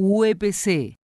UEPC. 0.00 0.96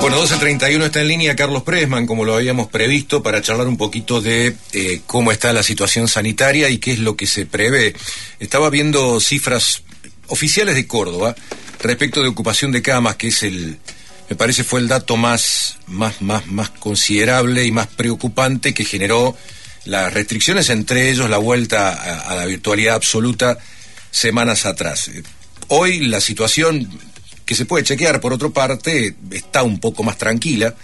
Bueno, 0.00 0.24
12.31 0.24 0.84
está 0.84 1.02
en 1.02 1.08
línea 1.08 1.36
Carlos 1.36 1.64
Presman, 1.64 2.06
como 2.06 2.24
lo 2.24 2.34
habíamos 2.34 2.68
previsto, 2.68 3.22
para 3.22 3.42
charlar 3.42 3.68
un 3.68 3.76
poquito 3.76 4.22
de 4.22 4.56
eh, 4.72 5.02
cómo 5.06 5.32
está 5.32 5.52
la 5.52 5.62
situación 5.62 6.08
sanitaria 6.08 6.70
y 6.70 6.78
qué 6.78 6.92
es 6.92 6.98
lo 6.98 7.14
que 7.14 7.26
se 7.26 7.44
prevé. 7.44 7.94
Estaba 8.38 8.70
viendo 8.70 9.20
cifras 9.20 9.82
oficiales 10.28 10.76
de 10.76 10.86
Córdoba 10.86 11.34
respecto 11.80 12.22
de 12.22 12.28
ocupación 12.28 12.72
de 12.72 12.80
camas, 12.80 13.16
que 13.16 13.28
es 13.28 13.42
el, 13.42 13.76
me 14.30 14.36
parece 14.36 14.64
fue 14.64 14.80
el 14.80 14.88
dato 14.88 15.18
más, 15.18 15.76
más, 15.88 16.22
más, 16.22 16.46
más 16.46 16.70
considerable 16.70 17.66
y 17.66 17.72
más 17.72 17.86
preocupante 17.86 18.72
que 18.72 18.86
generó 18.86 19.36
las 19.84 20.14
restricciones, 20.14 20.70
entre 20.70 21.10
ellos 21.10 21.28
la 21.28 21.38
vuelta 21.38 21.92
a, 21.92 22.20
a 22.30 22.34
la 22.34 22.46
virtualidad 22.46 22.94
absoluta 22.94 23.58
semanas 24.10 24.64
atrás. 24.64 25.10
Hoy 25.72 26.00
la 26.00 26.20
situación 26.20 26.90
que 27.46 27.54
se 27.54 27.64
puede 27.64 27.84
chequear, 27.84 28.20
por 28.20 28.32
otra 28.32 28.48
parte, 28.48 29.14
está 29.30 29.62
un 29.62 29.78
poco 29.78 30.02
más 30.02 30.18
tranquila. 30.18 30.74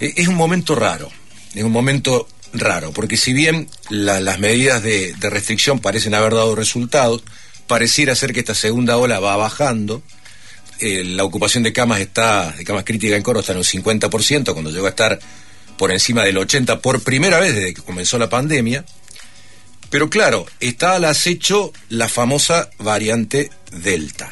Eh, 0.00 0.14
es 0.16 0.26
un 0.26 0.34
momento 0.34 0.74
raro, 0.74 1.08
es 1.54 1.62
un 1.62 1.70
momento 1.70 2.26
raro, 2.52 2.90
porque 2.90 3.16
si 3.16 3.32
bien 3.32 3.68
las 3.88 4.40
medidas 4.40 4.82
de, 4.82 5.14
restricción 5.20 5.78
parecen 5.78 6.16
haber 6.16 6.34
dado 6.34 6.56
resultados, 6.56 7.22
pareciera 7.68 8.16
ser 8.16 8.32
que 8.32 8.40
esta 8.40 8.54
segunda 8.56 8.96
ola 8.96 9.20
va 9.20 9.36
bajando. 9.36 10.02
Eh, 10.80 11.04
la 11.04 11.22
ocupación 11.22 11.62
de 11.62 11.72
camas 11.72 12.00
está, 12.00 12.50
de 12.50 12.64
camas 12.64 12.82
críticas 12.82 13.16
en 13.16 13.22
Córdoba 13.22 13.42
está 13.42 13.52
en 13.52 13.58
un 13.58 13.64
50%, 13.64 14.52
cuando 14.54 14.72
llegó 14.72 14.86
a 14.86 14.90
estar 14.90 15.20
por 15.78 15.92
encima 15.92 16.24
del 16.24 16.36
80% 16.36 16.80
por 16.80 17.00
primera 17.04 17.38
vez 17.38 17.54
desde 17.54 17.74
que 17.74 17.82
comenzó 17.82 18.18
la 18.18 18.28
pandemia. 18.28 18.84
Pero 19.90 20.08
claro, 20.08 20.46
está 20.60 20.94
al 20.94 21.04
acecho 21.04 21.72
la 21.88 22.08
famosa 22.08 22.70
variante 22.78 23.50
Delta 23.72 24.30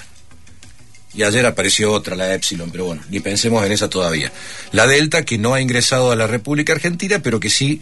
y 1.19 1.25
ayer 1.25 1.45
apareció 1.47 1.91
otra, 1.93 2.15
la 2.15 2.33
Epsilon, 2.33 2.71
pero 2.71 2.85
bueno, 2.85 3.03
ni 3.11 3.19
pensemos 3.19 3.67
en 3.67 3.73
esa 3.73 3.91
todavía. 3.91 4.31
La 4.71 4.87
Delta, 4.87 5.25
que 5.25 5.37
no 5.37 5.53
ha 5.53 5.61
ingresado 5.61 6.13
a 6.13 6.17
la 6.17 6.29
República 6.29 6.73
Argentina, 6.73 7.19
pero 7.21 7.41
que 7.41 7.51
sí 7.51 7.81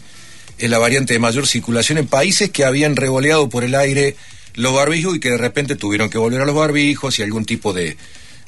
es 0.57 0.69
la 0.69 0.79
variante 0.79 1.13
de 1.13 1.19
mayor 1.19 1.45
circulación 1.45 1.99
en 1.99 2.07
países 2.07 2.49
que 2.49 2.65
habían 2.65 2.95
revoleado 2.95 3.47
por 3.47 3.63
el 3.63 3.75
aire 3.75 4.15
los 4.55 4.73
barbijos 4.73 5.15
y 5.15 5.19
que 5.19 5.29
de 5.29 5.37
repente 5.37 5.75
tuvieron 5.75 6.09
que 6.09 6.17
volver 6.17 6.41
a 6.41 6.45
los 6.45 6.55
barbijos 6.55 7.19
y 7.19 7.21
algún 7.21 7.45
tipo 7.45 7.73
de, 7.73 7.95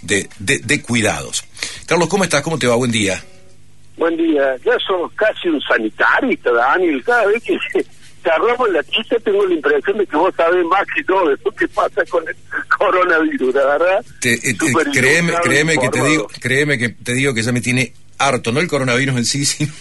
de, 0.02 0.28
de, 0.40 0.82
cuidados. 0.82 1.44
Carlos, 1.86 2.10
¿cómo 2.10 2.24
estás? 2.24 2.42
¿Cómo 2.42 2.58
te 2.58 2.66
va? 2.66 2.76
Buen 2.76 2.92
día. 2.92 3.24
Buen 3.96 4.18
día. 4.18 4.56
Ya 4.66 4.74
sos 4.80 5.12
casi 5.14 5.50
un 5.50 5.62
sanitarista, 5.62 6.52
Daniel. 6.52 7.04
Cada 7.04 7.28
vez 7.28 7.44
que 7.44 7.60
cerramos 8.24 8.70
la 8.72 8.84
chiste 8.84 9.20
tengo 9.20 9.46
la 9.46 9.54
impresión 9.54 9.98
de 9.98 10.08
que 10.08 10.16
vos 10.16 10.34
sabés 10.36 10.66
más 10.66 10.86
que 10.96 11.04
todo 11.04 11.30
de 11.30 11.38
lo 11.44 11.52
que 11.52 11.68
pasa 11.68 12.04
con 12.10 12.28
el 12.28 12.36
coronavirus, 12.78 13.56
la 13.56 13.66
verdad. 13.66 14.06
Eh, 14.24 14.58
créeme, 14.94 15.34
créeme 15.44 15.78
que 15.78 15.90
te 15.90 16.04
digo, 16.04 16.28
créeme 16.42 16.78
que 16.78 16.90
te 16.90 17.14
digo 17.14 17.34
que 17.34 17.42
ya 17.42 17.52
me 17.52 17.62
tiene 17.62 17.94
harto, 18.20 18.52
no 18.52 18.60
el 18.60 18.68
coronavirus 18.68 19.18
en 19.18 19.26
sí, 19.26 19.46
sino 19.46 19.72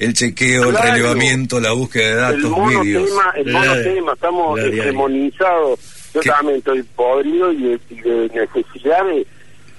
el 0.00 0.14
chequeo, 0.14 0.70
el 0.70 0.76
relevamiento, 0.76 1.60
la 1.60 1.72
búsqueda 1.72 2.08
de 2.08 2.14
datos, 2.14 2.44
el 2.44 2.50
monotema, 2.50 3.32
El 3.36 3.52
monotema, 3.52 4.12
estamos 4.12 4.60
hegemonizados. 4.60 5.80
Yo 6.14 6.20
también 6.22 6.58
estoy 6.58 6.82
podrido 6.82 7.52
y 7.52 7.62
de, 7.62 8.30
necesidad 8.32 9.04
de 9.04 9.26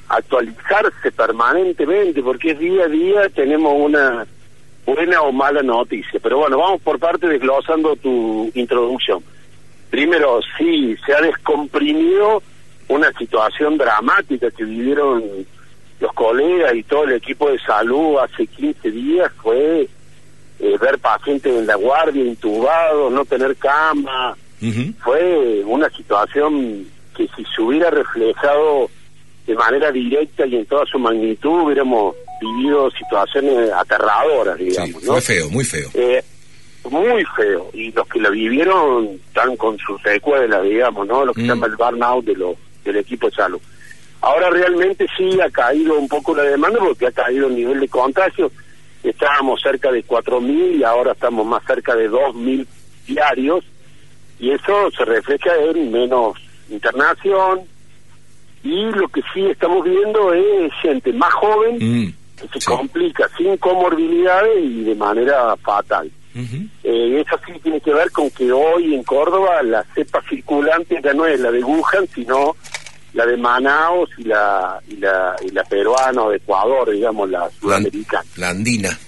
actualizarse 0.09 1.11
permanentemente, 1.15 2.21
porque 2.21 2.51
es 2.51 2.59
día 2.59 2.83
a 2.83 2.87
día 2.87 3.29
tenemos 3.29 3.73
una 3.75 4.27
buena 4.85 5.21
o 5.21 5.31
mala 5.31 5.61
noticia. 5.61 6.19
Pero 6.21 6.39
bueno, 6.39 6.57
vamos 6.57 6.81
por 6.81 6.99
parte 6.99 7.27
desglosando 7.27 7.95
tu 7.95 8.51
introducción. 8.53 9.23
Primero, 9.89 10.39
sí, 10.57 10.95
se 11.05 11.13
ha 11.13 11.21
descomprimido 11.21 12.41
una 12.87 13.11
situación 13.13 13.77
dramática 13.77 14.51
que 14.51 14.63
vivieron 14.63 15.23
los 15.99 16.13
colegas 16.13 16.75
y 16.75 16.83
todo 16.83 17.05
el 17.05 17.13
equipo 17.13 17.49
de 17.49 17.59
salud 17.59 18.17
hace 18.19 18.45
15 18.45 18.91
días, 18.91 19.31
fue 19.41 19.87
eh, 20.59 20.77
ver 20.79 20.99
pacientes 20.99 21.53
en 21.53 21.67
la 21.67 21.75
guardia, 21.75 22.23
intubados, 22.23 23.11
no 23.11 23.25
tener 23.25 23.55
cama. 23.55 24.35
Fue 25.03 25.63
una 25.65 25.89
situación 25.91 26.87
que 27.15 27.27
si 27.35 27.45
se 27.45 27.61
hubiera 27.61 27.91
reflejado 27.91 28.89
de 29.45 29.53
manera 29.53 29.91
directa 29.91 30.45
y 30.47 30.55
en 30.55 30.65
toda 30.65 30.85
su 30.87 30.97
magnitud, 30.97 31.61
hubiéramos 31.61 32.15
vivido 32.45 32.91
situaciones 32.91 33.71
aterradoras, 33.71 34.57
digamos. 34.57 35.01
Sí, 35.01 35.07
fue 35.07 35.21
feo, 35.21 35.49
muy 35.49 35.63
feo. 35.63 35.89
Eh, 35.93 36.23
muy 36.89 37.23
feo. 37.35 37.69
Y 37.73 37.91
los 37.91 38.07
que 38.07 38.19
la 38.19 38.29
vivieron 38.29 39.19
están 39.27 39.55
con 39.57 39.77
sus 39.79 40.01
secuelas, 40.01 40.63
digamos, 40.63 41.07
¿no? 41.07 41.25
Lo 41.25 41.33
que 41.33 41.41
se 41.41 41.47
mm. 41.47 41.49
llama 41.49 41.67
el 41.67 41.75
burnout 41.75 42.25
de 42.25 42.35
lo, 42.35 42.55
del 42.83 42.97
equipo 42.97 43.29
de 43.29 43.35
salud. 43.35 43.61
Ahora 44.21 44.49
realmente 44.49 45.05
sí 45.17 45.39
ha 45.41 45.49
caído 45.49 45.97
un 45.97 46.07
poco 46.07 46.35
la 46.35 46.43
demanda 46.43 46.79
porque 46.79 47.07
ha 47.07 47.11
caído 47.11 47.47
el 47.47 47.55
nivel 47.55 47.79
de 47.79 47.87
contagio. 47.87 48.51
Estábamos 49.03 49.61
cerca 49.61 49.91
de 49.91 50.03
4.000 50.03 50.79
y 50.79 50.83
ahora 50.83 51.11
estamos 51.11 51.45
más 51.45 51.63
cerca 51.65 51.95
de 51.95 52.09
2.000 52.09 52.65
diarios. 53.07 53.63
Y 54.39 54.51
eso 54.51 54.89
se 54.97 55.05
refleja 55.05 55.51
en 55.69 55.91
menos 55.91 56.37
internación. 56.69 57.61
Y 58.63 58.85
lo 58.91 59.07
que 59.09 59.21
sí 59.31 59.45
estamos 59.45 59.83
viendo 59.83 60.33
es 60.33 60.73
gente 60.81 61.13
más 61.13 61.31
joven, 61.33 61.77
mm 61.79 62.24
se 62.37 62.65
complica 62.65 63.29
sin 63.37 63.57
comorbilidades 63.57 64.63
y 64.63 64.83
de 64.83 64.95
manera 64.95 65.55
fatal. 65.57 66.11
eh, 66.83 67.23
eso 67.25 67.39
sí 67.45 67.53
tiene 67.63 67.79
que 67.79 67.93
ver 67.93 68.11
con 68.11 68.29
que 68.29 68.51
hoy 68.51 68.93
en 68.93 69.03
Córdoba 69.03 69.63
la 69.63 69.83
cepa 69.95 70.21
circulante 70.29 70.99
ya 71.01 71.13
no 71.13 71.25
es 71.25 71.39
la 71.39 71.49
de 71.51 71.63
Wuhan, 71.63 72.07
sino 72.13 72.55
la 73.13 73.25
de 73.25 73.37
Manaus 73.37 74.09
y 74.17 74.25
la 74.25 74.81
y 74.89 74.97
la, 74.97 75.35
y 75.41 75.49
la 75.51 75.63
peruana 75.63 76.23
o 76.23 76.29
de 76.31 76.37
Ecuador, 76.37 76.91
digamos, 76.91 77.29
la 77.29 77.49
sudamericana. 77.51 78.25
La 78.35 78.49
andina. 78.49 78.99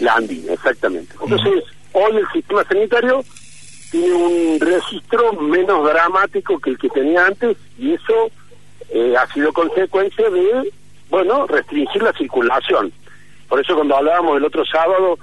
La 0.00 0.14
andina, 0.16 0.52
exactamente. 0.52 1.14
Entonces, 1.22 1.64
hoy 1.92 2.16
el 2.18 2.26
sistema 2.32 2.62
sanitario 2.64 3.24
tiene 3.90 4.12
un 4.12 4.60
registro 4.60 5.32
menos 5.34 5.86
dramático 5.86 6.58
que 6.58 6.70
el 6.70 6.78
que 6.78 6.88
tenía 6.90 7.26
antes 7.26 7.56
y 7.78 7.94
eso 7.94 8.30
eh, 8.90 9.14
ha 9.16 9.26
sido 9.32 9.52
consecuencia 9.52 10.28
de 10.28 10.72
bueno, 11.10 11.46
restringir 11.46 12.02
la 12.02 12.12
circulación. 12.12 12.92
Por 13.48 13.60
eso 13.60 13.74
cuando 13.74 13.96
hablábamos 13.96 14.36
el 14.36 14.44
otro 14.44 14.64
sábado, 14.64 15.18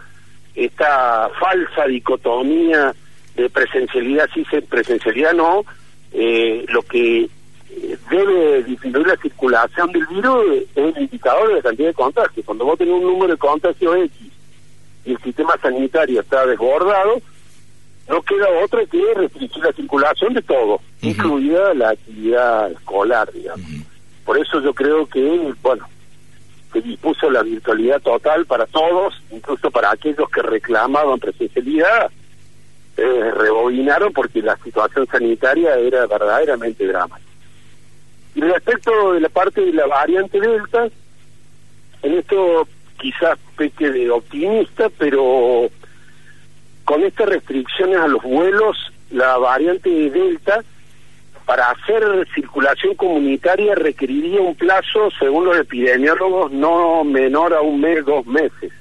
esta 0.55 1.29
falsa 1.39 1.85
dicotomía 1.87 2.93
de 3.35 3.49
presencialidad 3.49 4.29
sí, 4.33 4.43
presencialidad 4.61 5.33
no, 5.33 5.65
eh, 6.13 6.65
lo 6.67 6.81
que 6.83 7.23
eh, 7.23 7.97
debe 8.09 8.63
disminuir 8.63 9.07
la 9.07 9.17
circulación 9.17 9.91
del 9.91 10.05
virus 10.07 10.45
es 10.75 10.95
el 10.95 11.03
indicador 11.03 11.47
de 11.49 11.55
la 11.55 11.61
cantidad 11.61 11.87
de 11.87 11.93
contagios. 11.93 12.45
Cuando 12.45 12.65
vos 12.65 12.77
tenés 12.77 12.93
un 12.93 13.03
número 13.03 13.33
de 13.33 13.37
contagios 13.37 13.95
X 13.95 14.31
y 15.05 15.11
el 15.11 15.17
sistema 15.19 15.53
sanitario 15.61 16.21
está 16.21 16.45
desbordado, 16.45 17.21
no 18.09 18.21
queda 18.23 18.47
otra 18.63 18.85
que 18.85 19.01
restringir 19.15 19.63
la 19.63 19.71
circulación 19.71 20.33
de 20.33 20.41
todo, 20.41 20.81
incluida 21.01 21.73
la 21.73 21.91
actividad 21.91 22.71
escolar, 22.71 23.31
digamos. 23.31 23.65
Por 24.31 24.39
eso 24.39 24.61
yo 24.61 24.73
creo 24.73 25.05
que, 25.07 25.53
bueno, 25.61 25.85
se 26.71 26.79
dispuso 26.79 27.29
la 27.29 27.43
virtualidad 27.43 28.01
total 28.01 28.45
para 28.45 28.65
todos, 28.65 29.21
incluso 29.29 29.69
para 29.69 29.91
aquellos 29.91 30.29
que 30.29 30.41
reclamaban 30.41 31.19
presencialidad, 31.19 32.09
eh, 32.95 33.31
rebobinaron 33.35 34.13
porque 34.13 34.41
la 34.41 34.55
situación 34.55 35.05
sanitaria 35.07 35.75
era 35.75 36.05
verdaderamente 36.05 36.87
dramática. 36.87 37.29
Y 38.33 38.39
respecto 38.39 39.11
de 39.11 39.19
la 39.19 39.27
parte 39.27 39.65
de 39.65 39.73
la 39.73 39.87
variante 39.87 40.39
Delta, 40.39 40.87
en 42.01 42.13
esto 42.13 42.69
quizás 43.01 43.37
peque 43.57 43.91
de 43.91 44.11
optimista, 44.11 44.89
pero 44.97 45.69
con 46.85 47.03
estas 47.03 47.27
restricciones 47.27 47.97
a 47.97 48.07
los 48.07 48.23
vuelos, 48.23 48.77
la 49.09 49.37
variante 49.37 49.89
Delta 50.09 50.63
para 51.51 51.72
hacer 51.72 52.01
circulación 52.34 52.95
comunitaria 52.95 53.75
requeriría 53.75 54.39
un 54.39 54.56
plazo, 54.56 55.09
según 55.20 55.43
los 55.43 55.58
epidemiólogos, 55.58 56.49
no 56.49 57.03
menor 57.03 57.53
a 57.53 57.59
un 57.59 57.81
mes, 57.81 58.05
dos 58.05 58.25
meses. 58.25 58.72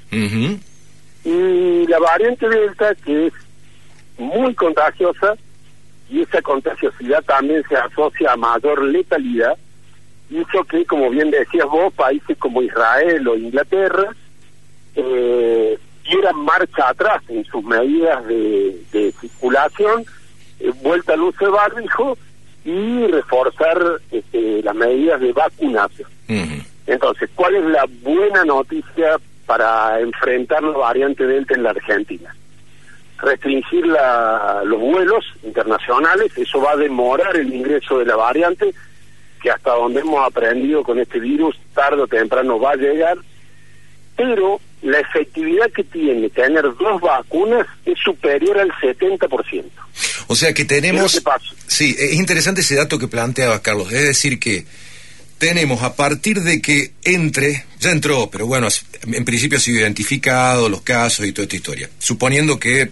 Y 1.24 1.84
la 1.88 1.98
variante 1.98 2.48
Delta, 2.48 2.94
que 2.94 3.26
es 3.26 3.32
muy 4.18 4.54
contagiosa, 4.54 5.34
y 6.08 6.20
esa 6.20 6.40
contagiosidad 6.42 7.24
también 7.24 7.64
se 7.68 7.74
asocia 7.74 8.34
a 8.34 8.36
mayor 8.36 8.84
letalidad, 8.84 9.58
hizo 10.30 10.62
que, 10.62 10.86
como 10.86 11.10
bien 11.10 11.32
decías 11.32 11.66
vos, 11.66 11.92
países 11.94 12.38
como 12.38 12.62
Israel 12.62 13.26
o 13.26 13.36
Inglaterra 13.36 14.14
eh, 14.94 15.76
dieran 16.04 16.36
marcha 16.36 16.90
atrás 16.90 17.20
en 17.30 17.44
sus 17.46 17.64
medidas 17.64 18.24
de, 18.28 19.12
circulación, 19.20 20.04
eh, 20.60 20.70
vuelta 20.80 21.14
al 21.14 21.22
uso 21.22 21.46
de 21.46 21.50
barbijo, 21.50 22.16
y 22.70 23.06
reforzar 23.08 23.80
este, 24.10 24.62
las 24.62 24.74
medidas 24.74 25.20
de 25.20 25.32
vacunación. 25.32 26.08
Entonces, 26.86 27.28
¿cuál 27.34 27.56
es 27.56 27.64
la 27.64 27.86
buena 28.02 28.44
noticia 28.44 29.18
para 29.46 30.00
enfrentar 30.00 30.62
la 30.62 30.76
variante 30.76 31.26
Delta 31.26 31.54
en 31.54 31.62
la 31.64 31.70
Argentina? 31.70 32.34
Restringir 33.18 33.86
la, 33.86 34.62
los 34.64 34.80
vuelos 34.80 35.24
internacionales, 35.42 36.32
eso 36.36 36.60
va 36.60 36.72
a 36.72 36.76
demorar 36.76 37.36
el 37.36 37.52
ingreso 37.52 37.98
de 37.98 38.06
la 38.06 38.16
variante, 38.16 38.72
que 39.42 39.50
hasta 39.50 39.72
donde 39.72 40.00
hemos 40.00 40.24
aprendido 40.24 40.82
con 40.82 40.98
este 40.98 41.18
virus, 41.18 41.58
tarde 41.74 42.02
o 42.02 42.06
temprano 42.06 42.58
va 42.58 42.72
a 42.72 42.76
llegar, 42.76 43.18
pero 44.20 44.60
la 44.82 45.00
efectividad 45.00 45.70
que 45.74 45.82
tiene 45.82 46.28
tener 46.28 46.62
dos 46.62 47.00
vacunas 47.00 47.66
es 47.86 47.98
superior 48.04 48.58
al 48.58 48.68
70%. 48.68 49.64
O 50.26 50.36
sea 50.36 50.52
que 50.52 50.66
tenemos... 50.66 51.22
Sí, 51.66 51.96
es 51.98 52.12
interesante 52.12 52.60
ese 52.60 52.74
dato 52.74 52.98
que 52.98 53.08
planteaba 53.08 53.62
Carlos, 53.62 53.90
es 53.90 54.02
decir 54.02 54.38
que 54.38 54.66
tenemos 55.38 55.82
a 55.82 55.96
partir 55.96 56.42
de 56.42 56.60
que 56.60 56.92
entre, 57.02 57.64
ya 57.78 57.92
entró, 57.92 58.28
pero 58.30 58.46
bueno, 58.46 58.68
en 59.04 59.24
principio 59.24 59.56
ha 59.56 59.60
sido 59.60 59.80
identificado 59.80 60.68
los 60.68 60.82
casos 60.82 61.24
y 61.24 61.32
toda 61.32 61.44
esta 61.44 61.56
historia, 61.56 61.88
suponiendo 61.98 62.60
que 62.60 62.90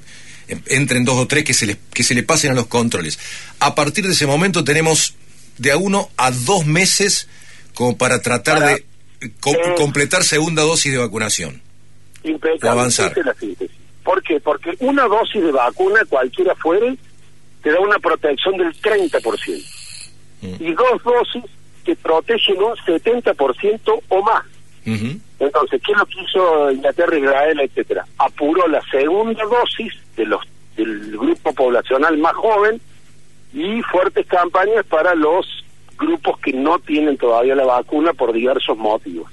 entren 0.68 1.04
dos 1.04 1.16
o 1.16 1.26
tres 1.26 1.44
que 1.44 1.52
se, 1.52 1.66
les, 1.66 1.76
que 1.92 2.04
se 2.04 2.14
le 2.14 2.22
pasen 2.22 2.52
a 2.52 2.54
los 2.54 2.68
controles. 2.68 3.18
A 3.60 3.74
partir 3.74 4.06
de 4.06 4.14
ese 4.14 4.26
momento 4.26 4.64
tenemos 4.64 5.14
de 5.58 5.72
a 5.72 5.76
uno 5.76 6.08
a 6.16 6.30
dos 6.30 6.64
meses 6.64 7.28
como 7.74 7.98
para 7.98 8.22
tratar 8.22 8.60
de 8.66 8.84
completar 9.76 10.22
segunda 10.22 10.62
dosis 10.62 10.92
de 10.92 10.98
vacunación. 10.98 11.62
Impecable. 12.22 12.68
Avanzar. 12.68 13.16
la. 13.24 13.34
¿Por 14.04 14.22
qué? 14.22 14.40
Porque 14.40 14.74
una 14.80 15.04
dosis 15.04 15.42
de 15.42 15.52
vacuna, 15.52 16.00
cualquiera 16.08 16.54
fuere, 16.54 16.96
te 17.62 17.70
da 17.70 17.80
una 17.80 17.98
protección 17.98 18.56
del 18.56 18.72
30%. 18.80 19.64
Mm. 20.40 20.46
Y 20.60 20.72
dos 20.72 21.02
dosis 21.04 21.44
que 21.84 21.96
protegen 21.96 22.62
un 22.62 22.74
70% 22.76 24.02
o 24.08 24.22
más. 24.22 24.44
Entonces, 25.38 25.82
¿qué 25.84 25.92
es 25.92 25.98
lo 25.98 26.06
que 26.06 26.20
hizo 26.22 26.70
Inglaterra, 26.70 27.18
Israel, 27.18 27.60
etcétera? 27.60 28.06
Apuró 28.16 28.66
la 28.68 28.80
segunda 28.90 29.44
dosis 29.44 29.92
de 30.16 30.24
los 30.24 30.40
del 30.76 31.10
grupo 31.18 31.52
poblacional 31.52 32.16
más 32.16 32.34
joven 32.34 32.80
y 33.52 33.82
fuertes 33.82 34.26
campañas 34.26 34.86
para 34.86 35.14
los 35.14 35.46
grupos 35.98 36.38
que 36.40 36.52
no 36.52 36.78
tienen 36.78 37.16
todavía 37.16 37.54
la 37.54 37.64
vacuna 37.64 38.12
por 38.12 38.32
diversos 38.32 38.76
motivos. 38.76 39.30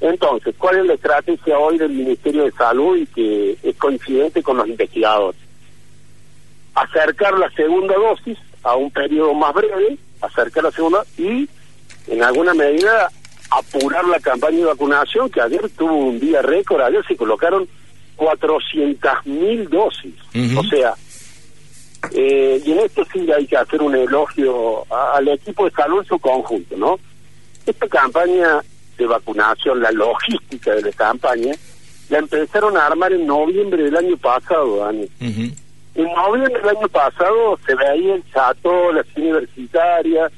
Entonces, 0.00 0.54
¿cuál 0.56 0.78
es 0.78 0.86
la 0.86 0.94
estrategia 0.94 1.58
hoy 1.58 1.78
del 1.78 1.90
Ministerio 1.90 2.44
de 2.44 2.52
Salud 2.52 2.96
y 2.96 3.06
que 3.06 3.58
es 3.62 3.76
coincidente 3.76 4.42
con 4.42 4.56
los 4.56 4.68
investigadores? 4.68 5.40
Acercar 6.74 7.38
la 7.38 7.50
segunda 7.50 7.94
dosis 7.94 8.38
a 8.62 8.76
un 8.76 8.90
periodo 8.90 9.34
más 9.34 9.52
breve, 9.52 9.98
acercar 10.20 10.64
la 10.64 10.70
segunda 10.70 11.04
y, 11.18 11.48
en 12.06 12.22
alguna 12.22 12.54
medida, 12.54 13.10
apurar 13.50 14.06
la 14.06 14.20
campaña 14.20 14.58
de 14.58 14.64
vacunación, 14.64 15.28
que 15.28 15.40
ayer 15.40 15.68
tuvo 15.76 15.94
un 15.94 16.20
día 16.20 16.40
récord, 16.40 16.80
ayer 16.80 17.04
se 17.06 17.16
colocaron 17.16 17.68
400.000 18.16 19.24
mil 19.24 19.68
dosis. 19.68 20.14
O 20.56 20.62
sea, 20.64 20.94
eh, 22.12 22.60
y 22.64 22.72
en 22.72 22.78
esto 22.80 23.04
sí 23.12 23.30
hay 23.30 23.46
que 23.46 23.56
hacer 23.56 23.82
un 23.82 23.94
elogio 23.94 24.84
al 24.90 25.28
equipo 25.28 25.64
de 25.64 25.70
salud 25.72 26.00
en 26.00 26.06
su 26.06 26.18
conjunto, 26.18 26.76
¿no? 26.76 26.98
Esta 27.66 27.86
campaña 27.88 28.62
de 28.96 29.06
vacunación, 29.06 29.80
la 29.80 29.92
logística 29.92 30.74
de 30.74 30.82
la 30.82 30.92
campaña, 30.92 31.54
la 32.08 32.18
empezaron 32.18 32.76
a 32.76 32.86
armar 32.86 33.12
en 33.12 33.26
noviembre 33.26 33.84
del 33.84 33.96
año 33.96 34.16
pasado, 34.16 34.78
Dani. 34.78 35.08
En 35.20 36.04
noviembre 36.04 36.60
del 36.60 36.76
año 36.76 36.88
pasado 36.88 37.58
se 37.66 37.74
veía 37.74 38.14
el 38.14 38.24
chato, 38.32 38.92
las 38.92 39.06
universitarias, 39.16 40.32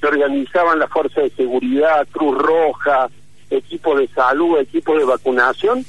se 0.00 0.06
organizaban 0.06 0.78
las 0.78 0.90
fuerzas 0.90 1.24
de 1.24 1.30
seguridad, 1.30 2.06
Cruz 2.12 2.38
Roja, 2.38 3.08
equipo 3.50 3.98
de 3.98 4.08
salud, 4.08 4.58
equipo 4.58 4.96
de 4.96 5.04
vacunación, 5.04 5.84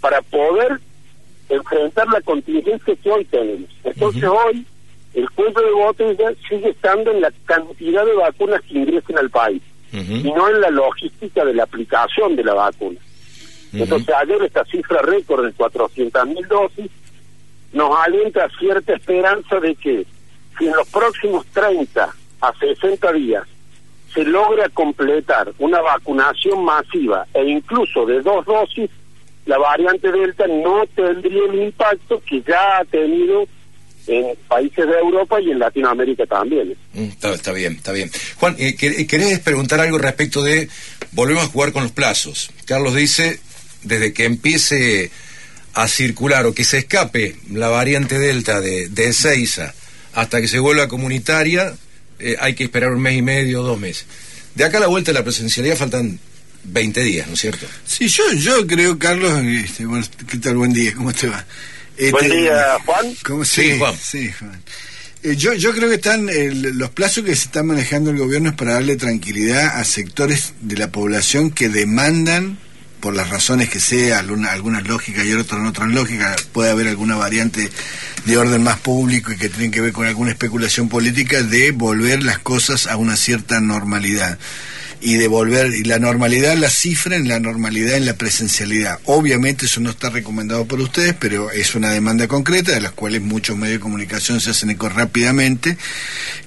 para 0.00 0.22
poder 0.22 0.80
enfrentar 1.48 2.06
la 2.08 2.20
contingencia 2.20 2.94
que 2.96 3.10
hoy 3.10 3.24
tenemos. 3.24 3.70
Entonces 3.84 4.24
hoy 4.24 4.66
el 5.14 5.30
cuello 5.30 5.60
de 5.60 5.72
botella 5.72 6.32
sigue 6.48 6.70
estando 6.70 7.10
en 7.10 7.20
la 7.20 7.32
cantidad 7.44 8.04
de 8.04 8.14
vacunas 8.14 8.60
que 8.62 8.78
ingresen 8.78 9.18
al 9.18 9.30
país 9.30 9.62
y 9.92 10.32
no 10.32 10.48
en 10.48 10.60
la 10.60 10.70
logística 10.70 11.44
de 11.44 11.54
la 11.54 11.62
aplicación 11.62 12.34
de 12.34 12.42
la 12.42 12.54
vacuna. 12.54 12.98
Entonces 13.72 14.14
ayer 14.14 14.42
esta 14.42 14.64
cifra 14.64 15.02
récord 15.02 15.44
de 15.44 15.52
400 15.52 16.26
mil 16.26 16.46
dosis 16.48 16.90
nos 17.72 17.96
alienta 17.98 18.48
cierta 18.58 18.94
esperanza 18.94 19.60
de 19.60 19.74
que 19.74 20.06
si 20.58 20.66
en 20.66 20.76
los 20.76 20.88
próximos 20.88 21.46
30 21.46 22.14
a 22.40 22.52
60 22.54 23.12
días 23.12 23.44
se 24.12 24.24
logra 24.24 24.68
completar 24.68 25.52
una 25.58 25.80
vacunación 25.80 26.64
masiva 26.64 27.26
e 27.34 27.44
incluso 27.44 28.06
de 28.06 28.22
dos 28.22 28.44
dosis, 28.46 28.88
la 29.46 29.58
variante 29.58 30.10
Delta 30.10 30.46
no 30.46 30.86
tendría 30.94 31.42
el 31.50 31.62
impacto 31.62 32.22
que 32.26 32.42
ya 32.42 32.78
ha 32.78 32.84
tenido 32.84 33.46
en 34.06 34.36
países 34.48 34.86
de 34.86 34.98
Europa 34.98 35.40
y 35.40 35.50
en 35.50 35.58
Latinoamérica 35.58 36.26
también. 36.26 36.76
Mm, 36.92 37.08
está, 37.22 37.52
bien, 37.52 37.74
está 37.74 37.92
bien. 37.92 38.10
Juan, 38.36 38.56
eh, 38.58 38.76
¿querés 38.76 39.40
preguntar 39.40 39.80
algo 39.80 39.98
respecto 39.98 40.42
de, 40.42 40.68
volvemos 41.12 41.44
a 41.44 41.48
jugar 41.48 41.72
con 41.72 41.84
los 41.84 41.92
plazos? 41.92 42.50
Carlos 42.66 42.94
dice, 42.94 43.40
desde 43.82 44.12
que 44.12 44.24
empiece 44.24 45.10
a 45.74 45.88
circular 45.88 46.46
o 46.46 46.54
que 46.54 46.64
se 46.64 46.78
escape 46.78 47.36
la 47.50 47.68
variante 47.68 48.18
Delta 48.18 48.60
de, 48.60 48.88
de 48.88 49.14
hasta 50.12 50.40
que 50.40 50.48
se 50.48 50.58
vuelva 50.58 50.86
comunitaria, 50.86 51.74
eh, 52.18 52.36
hay 52.40 52.54
que 52.54 52.64
esperar 52.64 52.92
un 52.92 53.02
mes 53.02 53.16
y 53.16 53.22
medio, 53.22 53.62
dos 53.62 53.78
meses. 53.78 54.06
De 54.54 54.64
acá 54.64 54.78
a 54.78 54.82
la 54.82 54.86
vuelta 54.86 55.10
de 55.10 55.18
la 55.18 55.24
presencialidad 55.24 55.76
faltan 55.76 56.20
20 56.64 57.00
días, 57.02 57.26
¿no 57.26 57.34
es 57.34 57.40
cierto? 57.40 57.66
Sí, 57.86 58.08
yo, 58.08 58.32
yo 58.32 58.66
creo, 58.66 58.98
Carlos, 58.98 59.44
este, 59.44 59.86
bueno, 59.86 60.04
¿qué 60.28 60.38
tal? 60.38 60.56
Buen 60.56 60.72
día, 60.72 60.94
¿cómo 60.94 61.12
te 61.12 61.28
va? 61.28 61.44
Buen 62.10 62.24
este, 62.24 62.36
día, 62.36 62.78
Juan. 62.84 63.14
¿Cómo 63.24 63.44
sí, 63.44 63.78
Juan. 63.78 63.94
Sí, 64.00 64.32
Juan. 64.38 64.62
Eh, 65.22 65.36
yo, 65.36 65.54
yo 65.54 65.72
creo 65.72 65.88
que 65.88 65.94
están 65.94 66.28
los 66.78 66.90
plazos 66.90 67.24
que 67.24 67.34
se 67.34 67.44
está 67.44 67.62
manejando 67.62 68.10
el 68.10 68.18
gobierno 68.18 68.50
es 68.50 68.56
para 68.56 68.74
darle 68.74 68.96
tranquilidad 68.96 69.78
a 69.78 69.84
sectores 69.84 70.54
de 70.60 70.76
la 70.76 70.90
población 70.90 71.50
que 71.50 71.68
demandan 71.68 72.58
por 73.00 73.14
las 73.14 73.28
razones 73.28 73.68
que 73.68 73.80
sea, 73.80 74.20
algunas 74.20 74.86
lógicas 74.88 75.26
y 75.26 75.32
otras 75.34 75.60
no 75.60 75.74
tan 75.74 75.94
lógicas, 75.94 76.42
puede 76.54 76.70
haber 76.70 76.88
alguna 76.88 77.16
variante 77.16 77.70
de 78.24 78.36
orden 78.38 78.62
más 78.62 78.78
público 78.78 79.30
y 79.30 79.36
que 79.36 79.50
tiene 79.50 79.70
que 79.70 79.82
ver 79.82 79.92
con 79.92 80.06
alguna 80.06 80.30
especulación 80.30 80.88
política, 80.88 81.42
de 81.42 81.72
volver 81.72 82.22
las 82.22 82.38
cosas 82.38 82.86
a 82.86 82.96
una 82.96 83.16
cierta 83.16 83.60
normalidad 83.60 84.38
y 85.00 85.14
devolver 85.14 85.72
y 85.74 85.84
la 85.84 85.98
normalidad 85.98 86.56
la 86.56 86.70
cifra 86.70 87.16
en 87.16 87.28
la 87.28 87.40
normalidad 87.40 87.96
en 87.96 88.06
la 88.06 88.14
presencialidad. 88.14 88.98
Obviamente 89.04 89.66
eso 89.66 89.80
no 89.80 89.90
está 89.90 90.10
recomendado 90.10 90.64
por 90.66 90.80
ustedes, 90.80 91.14
pero 91.18 91.50
es 91.50 91.74
una 91.74 91.90
demanda 91.90 92.28
concreta 92.28 92.72
de 92.72 92.80
las 92.80 92.92
cuales 92.92 93.22
muchos 93.22 93.56
medios 93.56 93.78
de 93.78 93.80
comunicación 93.80 94.40
se 94.40 94.50
hacen 94.50 94.70
eco 94.70 94.88
rápidamente, 94.88 95.76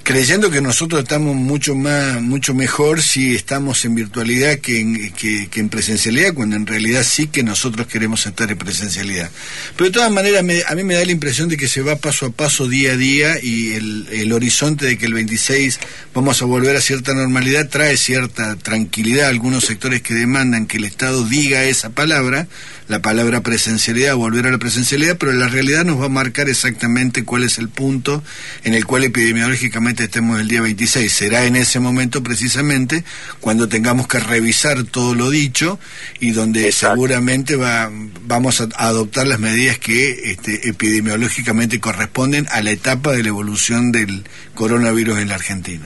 creyendo 0.03 0.49
que 0.49 0.61
nosotros 0.61 1.03
estamos 1.03 1.35
mucho 1.35 1.75
más 1.75 2.21
mucho 2.21 2.53
mejor 2.53 3.01
si 3.01 3.35
estamos 3.35 3.83
en 3.85 3.95
virtualidad 3.95 4.59
que 4.59 4.79
en, 4.79 5.11
que, 5.13 5.49
en 5.53 5.69
presencialidad, 5.69 6.33
cuando 6.33 6.55
en 6.55 6.65
realidad 6.65 7.03
sí 7.03 7.27
que 7.27 7.43
nosotros 7.43 7.87
queremos 7.87 8.25
estar 8.25 8.51
en 8.51 8.57
presencialidad. 8.57 9.29
Pero 9.75 9.89
de 9.89 9.93
todas 9.93 10.11
maneras 10.11 10.39
a 10.67 10.75
mí 10.75 10.83
me 10.83 10.95
da 10.95 11.05
la 11.05 11.11
impresión 11.11 11.49
de 11.49 11.57
que 11.57 11.67
se 11.67 11.81
va 11.81 11.95
paso 11.95 12.27
a 12.27 12.29
paso 12.31 12.67
día 12.67 12.93
a 12.93 12.97
día 12.97 13.39
y 13.41 13.73
el, 13.73 14.07
el 14.11 14.33
horizonte 14.33 14.85
de 14.85 14.97
que 14.97 15.05
el 15.05 15.13
26 15.13 15.79
vamos 16.13 16.41
a 16.41 16.45
volver 16.45 16.75
a 16.75 16.81
cierta 16.81 17.13
normalidad 17.13 17.69
trae 17.69 17.97
cierta 17.97 18.46
tranquilidad 18.55 19.27
algunos 19.27 19.65
sectores 19.65 20.01
que 20.01 20.13
demandan 20.13 20.65
que 20.65 20.77
el 20.77 20.85
Estado 20.85 21.23
diga 21.25 21.63
esa 21.63 21.89
palabra, 21.89 22.47
la 22.87 23.01
palabra 23.01 23.41
presencialidad, 23.41 24.15
volver 24.15 24.47
a 24.47 24.51
la 24.51 24.57
presencialidad, 24.57 25.17
pero 25.17 25.33
la 25.33 25.47
realidad 25.47 25.83
nos 25.83 25.99
va 25.99 26.05
a 26.05 26.09
marcar 26.09 26.49
exactamente 26.49 27.23
cuál 27.23 27.43
es 27.43 27.57
el 27.57 27.69
punto 27.69 28.23
en 28.63 28.73
el 28.73 28.85
cual 28.85 29.03
epidemiológicamente 29.03 30.05
estemos 30.05 30.39
el 30.39 30.47
día 30.47 30.61
26. 30.61 31.11
Será 31.11 31.45
en 31.45 31.55
ese 31.55 31.79
momento 31.79 32.23
precisamente 32.23 33.03
cuando 33.39 33.67
tengamos 33.67 34.07
que 34.07 34.19
revisar 34.19 34.83
todo 34.83 35.15
lo 35.15 35.29
dicho 35.29 35.79
y 36.19 36.31
donde 36.31 36.71
seguramente 36.71 37.55
va, 37.55 37.91
vamos 38.25 38.61
a 38.61 38.69
adoptar 38.77 39.27
las 39.27 39.39
medidas 39.39 39.77
que 39.79 40.31
este, 40.31 40.69
epidemiológicamente 40.69 41.79
corresponden 41.79 42.47
a 42.51 42.61
la 42.61 42.71
etapa 42.71 43.11
de 43.11 43.23
la 43.23 43.29
evolución 43.29 43.91
del 43.91 44.23
coronavirus 44.53 45.19
en 45.19 45.27
la 45.29 45.35
Argentina. 45.35 45.85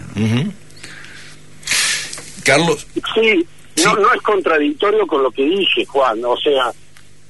Carlos. 2.43 2.88
Sí, 3.13 3.48
No, 3.83 3.95
no 3.95 4.13
es 4.13 4.21
contradictorio 4.21 5.07
con 5.07 5.24
lo 5.24 5.31
que 5.31 5.43
dije, 5.43 5.86
Juan. 5.86 6.24
O 6.25 6.38
sea, 6.38 6.71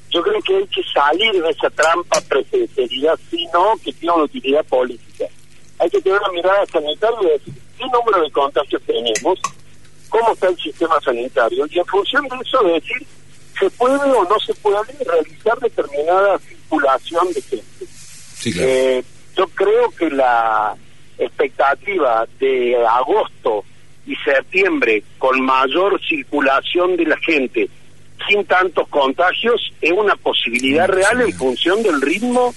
yo 0.10 0.22
creo 0.22 0.42
que 0.42 0.56
hay 0.58 0.68
que 0.68 0.84
salir 0.94 1.32
de 1.42 1.50
esa 1.50 1.70
trampa 1.70 2.20
presencialidad, 2.22 3.18
sino 3.30 3.74
que 3.84 3.94
tiene 3.94 4.14
una 4.16 4.24
utilidad 4.26 4.66
política. 4.66 5.26
Hay 5.80 5.90
que 5.90 6.02
tener 6.02 6.20
una 6.20 6.32
mirada 6.32 6.66
sanitaria 6.66 7.18
y 7.22 7.26
decir 7.40 7.54
qué 7.78 7.86
número 7.86 8.22
de 8.24 8.32
contagios 8.32 8.82
tenemos, 8.84 9.40
cómo 10.10 10.34
está 10.34 10.50
el 10.50 10.58
sistema 10.58 11.00
sanitario, 11.02 11.66
y 11.70 11.80
en 11.80 11.86
función 11.86 12.28
de 12.28 12.36
eso 12.46 12.64
decir 12.64 13.08
se 13.60 13.70
puede 13.72 13.96
o 13.96 14.24
no 14.24 14.40
se 14.46 14.54
puede 14.56 14.78
realizar 15.06 15.58
determinada 15.60 16.40
circulación 16.40 17.28
de 17.34 17.42
gente. 17.42 17.86
eh, 18.58 19.04
yo 19.38 19.48
creo 19.50 19.90
que 19.92 20.10
la 20.10 20.76
expectativa 21.18 22.28
de 22.40 22.76
agosto 22.86 23.64
y 24.12 24.16
septiembre 24.18 25.04
con 25.18 25.42
mayor 25.42 26.00
circulación 26.08 26.98
de 26.98 27.06
la 27.06 27.18
gente 27.18 27.70
sin 28.28 28.46
tantos 28.46 28.88
contagios 28.90 29.74
es 29.82 29.92
una 29.92 30.16
posibilidad 30.16 30.88
real 30.88 31.22
en 31.22 31.34
función 31.34 31.82
del 31.82 32.02
ritmo 32.02 32.54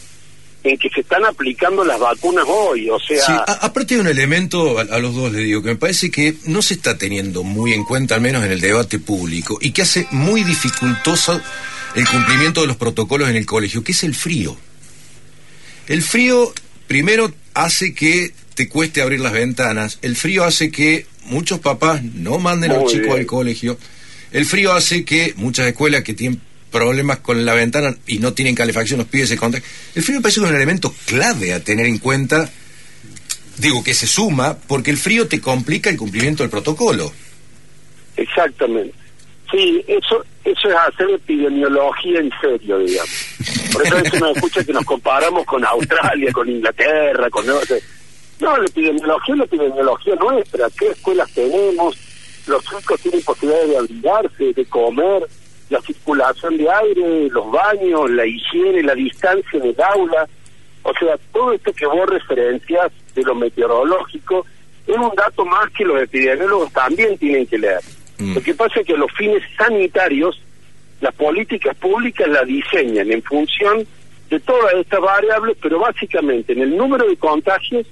en 0.63 0.79
que 0.79 0.89
se 0.89 1.01
están 1.01 1.25
aplicando 1.27 1.85
las 1.85 2.01
vacunas 2.01 2.45
hoy, 2.49 2.89
o 2.89 2.99
sea... 2.99 3.25
Sí, 3.25 3.33
aparte 3.47 3.97
de 3.97 4.01
un 4.01 4.07
elemento, 4.07 4.79
a, 4.79 4.99
los 4.99 5.15
dos 5.15 5.31
le 5.31 5.41
digo, 5.41 5.63
que 5.63 5.69
me 5.69 5.77
parece 5.77 6.11
que 6.11 6.37
no 6.47 6.63
se 6.63 6.75
está 6.75 6.97
teniendo 6.97 7.43
muy 7.43 7.75
en 7.75 7.85
cuenta, 7.85 8.15
al 8.15 8.23
menos 8.23 8.43
en 8.45 8.51
el 8.51 8.63
debate 8.63 8.99
público, 8.99 9.59
y 9.61 9.73
que 9.73 9.83
hace 9.83 10.09
muy 10.11 10.43
dificultoso 10.43 11.39
el 11.95 12.09
cumplimiento 12.09 12.63
de 12.63 12.67
los 12.67 12.79
protocolos 12.79 13.29
en 13.29 13.37
el 13.37 13.45
colegio, 13.45 13.85
que 13.85 13.93
es 13.93 14.05
el 14.05 14.15
frío. 14.15 14.57
El 15.87 16.01
frío, 16.01 16.51
primero, 16.87 17.31
hace 17.53 17.93
que 17.93 18.33
te 18.55 18.67
cueste 18.67 19.03
abrir 19.03 19.21
las 19.21 19.35
ventanas, 19.35 19.99
el 20.01 20.17
frío 20.17 20.45
hace 20.45 20.71
que 20.71 21.07
muchos 21.25 21.61
papás 21.61 22.03
no 22.03 22.39
manden 22.39 22.73
a 22.73 22.79
los 22.79 22.93
chicos 22.93 23.17
al 23.17 23.27
colegio, 23.27 23.79
el 24.33 24.45
frío 24.45 24.73
hace 24.73 25.05
que 25.05 25.35
muchas 25.37 25.67
escuelas 25.67 26.03
que 26.03 26.15
tienen 26.15 26.41
problemas 26.71 27.21
con 27.21 27.45
la 27.45 27.55
ventana 27.55 27.97
y 28.07 28.19
no 28.19 28.33
tienen 28.33 28.55
calefacción, 28.55 28.99
los 28.99 29.09
pibes 29.09 29.29
se 29.29 29.37
contagian. 29.37 29.71
El 29.95 30.03
frío 30.03 30.17
me 30.17 30.23
parece 30.23 30.41
que 30.41 30.47
es 30.47 30.51
un 30.51 30.57
elemento 30.57 30.95
clave 31.07 31.53
a 31.53 31.63
tener 31.63 31.87
en 31.87 31.99
cuenta, 31.99 32.51
digo 33.59 33.85
que 33.85 33.95
se 33.95 34.07
suma, 34.07 34.59
porque 34.67 34.91
el 34.91 34.97
frío 34.97 35.29
te 35.29 35.41
complica 35.41 35.91
el 35.91 35.97
cumplimiento 35.97 36.43
del 36.43 36.51
protocolo. 36.51 37.13
Exactamente. 38.17 38.95
Sí, 39.51 39.85
eso 39.87 40.25
eso 40.45 40.69
es 40.69 40.75
hacer 40.75 41.11
epidemiología 41.11 42.21
en 42.21 42.31
serio, 42.41 42.79
digamos. 42.79 43.11
Por 43.73 43.87
eso 43.87 43.97
a 43.97 44.03
veces 44.03 44.21
nos 44.21 44.37
escucha 44.37 44.65
que 44.65 44.73
nos 44.73 44.85
comparamos 44.85 45.47
con 45.47 45.65
Australia, 45.65 46.31
con 46.33 46.49
Inglaterra, 46.49 47.31
con... 47.31 47.47
No, 48.41 48.57
la 48.57 48.65
epidemiología 48.65 49.35
es 49.35 49.39
la 49.39 49.45
epidemiología 49.45 50.15
nuestra. 50.17 50.69
¿Qué 50.79 50.89
escuelas 50.89 51.31
tenemos? 51.33 51.97
Los 52.47 52.65
chicos 52.65 53.01
tienen 53.01 53.23
posibilidad 53.23 53.67
de 53.67 53.77
abrigarse, 53.79 54.53
de 54.53 54.65
comer, 54.67 55.27
la 55.71 55.81
circulación 55.81 56.57
de 56.57 56.71
aire, 56.71 57.29
los 57.31 57.51
baños, 57.51 58.11
la 58.11 58.27
higiene, 58.27 58.83
la 58.83 58.95
distancia 58.95 59.59
en 59.59 59.67
el 59.67 59.77
aula. 59.81 60.29
O 60.83 60.93
sea, 60.99 61.17
todo 61.33 61.53
esto 61.53 61.73
que 61.73 61.87
vos 61.87 62.09
referencias 62.09 62.93
de 63.15 63.23
lo 63.23 63.35
meteorológico 63.35 64.45
es 64.87 64.97
un 64.97 65.13
dato 65.17 65.45
más 65.45 65.71
que 65.71 65.85
los 65.85 66.03
epidemiólogos 66.03 66.73
también 66.73 67.17
tienen 67.17 67.47
que 67.47 67.59
leer. 67.59 67.81
Mm. 68.19 68.35
Lo 68.35 68.43
que 68.43 68.55
pasa 68.55 68.81
es 68.81 68.87
que 68.87 68.97
los 68.97 69.11
fines 69.13 69.43
sanitarios, 69.57 70.41
las 71.01 71.15
políticas 71.15 71.75
públicas 71.77 72.29
las 72.29 72.47
diseñan 72.47 73.11
en 73.11 73.23
función 73.23 73.87
de 74.29 74.41
todas 74.41 74.75
estas 74.75 75.01
variables, 75.01 75.57
pero 75.61 75.79
básicamente 75.79 76.53
en 76.53 76.61
el 76.61 76.77
número 76.77 77.09
de 77.09 77.17
contagios, 77.17 77.87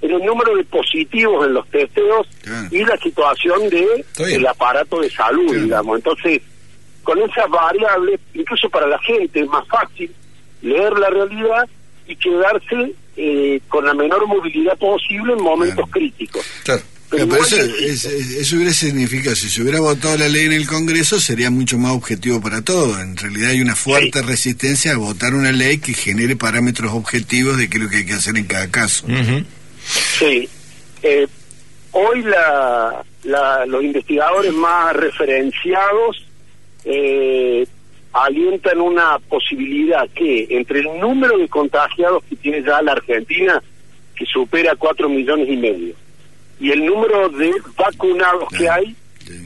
en 0.00 0.10
el 0.10 0.24
número 0.24 0.56
de 0.56 0.64
positivos 0.64 1.46
en 1.46 1.54
los 1.54 1.68
testeos 1.68 2.26
y 2.70 2.84
la 2.84 2.96
situación 2.98 3.68
de 3.68 4.04
el 4.18 4.46
aparato 4.46 5.00
de 5.00 5.10
salud, 5.10 5.54
digamos. 5.54 5.98
Entonces, 5.98 6.40
con 7.02 7.18
esas 7.18 7.48
variables, 7.50 8.20
incluso 8.34 8.68
para 8.70 8.86
la 8.86 8.98
gente 9.00 9.40
es 9.40 9.46
más 9.48 9.66
fácil 9.68 10.12
leer 10.62 10.92
la 10.98 11.08
realidad 11.10 11.68
y 12.06 12.16
quedarse 12.16 12.94
eh, 13.16 13.60
con 13.68 13.84
la 13.84 13.94
menor 13.94 14.26
movilidad 14.26 14.76
posible 14.78 15.32
en 15.32 15.42
momentos 15.42 15.88
críticos. 15.90 16.44
Claro. 16.64 16.82
Pero 17.10 17.36
eso, 17.36 17.56
eso 17.56 18.56
hubiera 18.56 18.72
significado, 18.74 19.34
si 19.34 19.48
se 19.48 19.62
hubiera 19.62 19.80
votado 19.80 20.18
la 20.18 20.28
ley 20.28 20.44
en 20.44 20.52
el 20.52 20.66
Congreso, 20.66 21.18
sería 21.18 21.50
mucho 21.50 21.78
más 21.78 21.92
objetivo 21.92 22.40
para 22.42 22.60
todos. 22.60 23.00
En 23.00 23.16
realidad 23.16 23.50
hay 23.50 23.62
una 23.62 23.74
fuerte 23.74 24.20
resistencia 24.20 24.92
a 24.92 24.98
votar 24.98 25.32
una 25.34 25.50
ley 25.50 25.78
que 25.78 25.94
genere 25.94 26.36
parámetros 26.36 26.92
objetivos 26.92 27.56
de 27.56 27.70
qué 27.70 27.78
es 27.78 27.82
lo 27.82 27.88
que 27.88 27.96
hay 27.96 28.06
que 28.06 28.12
hacer 28.12 28.36
en 28.36 28.44
cada 28.44 28.68
caso. 28.70 29.06
Sí. 30.18 30.48
Eh, 31.02 31.28
hoy 31.92 32.22
la, 32.22 33.04
los 33.66 33.84
investigadores 33.84 34.52
más 34.52 34.96
referenciados 34.96 36.26
eh, 36.84 37.64
alientan 38.12 38.80
una 38.80 39.18
posibilidad 39.28 40.08
que 40.10 40.48
entre 40.50 40.80
el 40.80 40.98
número 40.98 41.38
de 41.38 41.48
contagiados 41.48 42.24
que 42.24 42.34
tiene 42.34 42.62
ya 42.62 42.82
la 42.82 42.92
Argentina, 42.92 43.62
que 44.16 44.24
supera 44.26 44.74
cuatro 44.74 45.08
millones 45.08 45.48
y 45.48 45.56
medio, 45.56 45.94
y 46.58 46.72
el 46.72 46.84
número 46.84 47.28
de 47.28 47.52
vacunados 47.76 48.48
que 48.56 48.68
hay, 48.68 48.96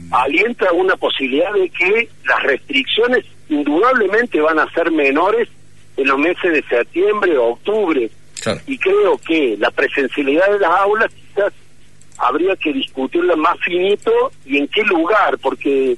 alienta 0.09 0.71
una 0.71 0.95
posibilidad 0.95 1.53
de 1.53 1.69
que 1.69 2.09
las 2.25 2.41
restricciones 2.43 3.25
indudablemente 3.49 4.41
van 4.41 4.57
a 4.57 4.71
ser 4.73 4.91
menores 4.91 5.49
en 5.97 6.07
los 6.07 6.17
meses 6.17 6.51
de 6.51 6.63
septiembre 6.63 7.37
o 7.37 7.59
Y 8.67 8.77
creo 8.77 9.17
que 9.17 9.55
la 9.57 9.71
presencialidad 9.71 10.51
de 10.51 10.59
las 10.59 10.71
aulas 10.71 11.11
quizás 11.13 11.53
habría 12.17 12.55
que 12.55 12.73
discutirla 12.73 13.35
más 13.35 13.57
finito 13.59 14.11
y 14.45 14.57
en 14.57 14.67
qué 14.67 14.83
lugar, 14.83 15.37
porque 15.39 15.97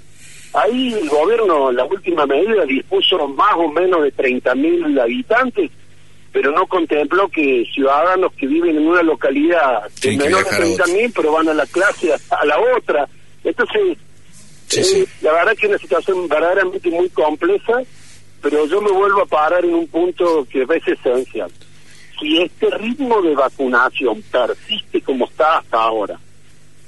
Ahí 0.56 0.94
el 0.94 1.10
gobierno, 1.10 1.70
la 1.72 1.84
última 1.84 2.25
medida, 2.25 2.64
dispuso 2.66 3.28
más 3.28 3.54
o 3.58 3.68
menos 3.70 4.04
de 4.04 4.14
30.000 4.14 5.02
habitantes, 5.02 5.70
pero 6.32 6.52
no 6.52 6.66
contempló 6.66 7.28
que 7.28 7.66
ciudadanos 7.74 8.32
que 8.34 8.48
viven 8.48 8.78
en 8.78 8.88
una 8.88 9.04
localidad 9.04 9.84
de 10.02 10.16
menos 10.16 10.46
de 10.46 10.78
30.000, 10.78 11.12
pero 11.14 11.34
van 11.34 11.50
a 11.50 11.54
la 11.54 11.66
clase 11.66 12.14
a, 12.14 12.46
la 12.46 12.58
otra. 12.78 13.06
Entonces, 13.44 13.98
eh, 14.78 15.06
la 15.22 15.34
verdad 15.34 15.58
que 15.58 15.66
es 15.66 15.70
una 15.72 15.78
situación 15.78 16.25
verdaderamente 16.30 16.90
muy 16.90 17.10
compleja, 17.10 17.82
pero 18.42 18.66
yo 18.66 18.80
me 18.82 18.92
vuelvo 18.92 19.24
a 19.24 19.25
parar 19.25 19.66
en 19.66 19.74
un 19.74 19.88
punto 19.90 20.48
que 20.50 20.62
es 20.62 20.88
esencial. 20.88 21.52
Si 22.20 22.42
este 22.42 22.70
ritmo 22.78 23.22
de 23.22 23.36
vacunación 23.36 24.22
persiste 24.24 25.02
como 25.02 25.26
está 25.26 25.58
hasta 25.58 25.78
ahora, 25.78 26.20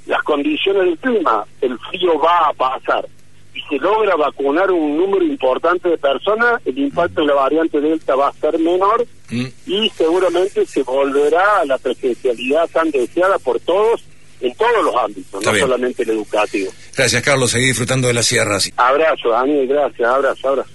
las 0.06 0.24
condiciones 0.24 0.86
del 0.86 0.98
clima, 0.98 1.46
el 1.62 1.78
frío 1.80 2.20
va 2.20 2.48
a 2.48 2.54
pasar, 2.54 3.08
y 3.54 3.62
se 3.70 3.78
logra 3.78 4.16
vacunar 4.16 4.72
un 4.72 4.98
número 4.98 5.26
importante 5.26 5.90
de 5.90 5.98
personas, 5.98 6.62
el 6.66 6.78
impacto 6.78 7.22
de 7.22 7.28
la 7.28 7.34
variante 7.34 7.82
Delta 7.82 8.16
va 8.16 8.30
a 8.30 8.34
ser 8.34 8.60
menor 8.60 9.06
mm. 9.30 9.46
y 9.66 9.90
seguramente 9.90 10.66
se 10.66 10.84
volverá 10.84 11.62
a 11.62 11.66
la 11.66 11.78
presencialidad 11.78 12.70
tan 12.70 12.92
deseada 12.92 13.40
por 13.40 13.60
todos 13.60 14.04
en 14.40 14.54
todos 14.56 14.84
los 14.84 14.96
ámbitos, 14.96 15.44
no 15.44 15.56
solamente 15.56 16.04
el 16.04 16.12
educativo. 16.12 16.72
Gracias, 16.96 17.24
Carlos. 17.24 17.52
Seguí 17.52 17.66
disfrutando 17.66 18.08
de 18.08 18.14
las 18.14 18.28
sierras. 18.28 18.72
Abrazo, 18.78 19.30
Daniel, 19.30 19.68
gracias. 19.68 20.08
Abrazo, 20.08 20.50
abrazo. 20.50 20.70